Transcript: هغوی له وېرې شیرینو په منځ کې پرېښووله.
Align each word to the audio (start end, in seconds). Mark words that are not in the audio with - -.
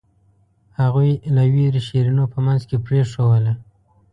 هغوی 0.79 1.11
له 1.35 1.43
وېرې 1.53 1.81
شیرینو 1.87 2.25
په 2.33 2.39
منځ 2.45 2.61
کې 2.69 2.77
پرېښووله. 2.85 3.53